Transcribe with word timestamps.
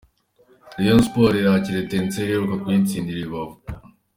Rayon 0.75 1.01
Sports 1.07 1.37
irakira 1.41 1.77
Etincelles 1.81 2.27
iheruka 2.31 2.55
kuyitsindira 2.61 3.19
i 3.21 3.25
Rubavu. 3.27 3.55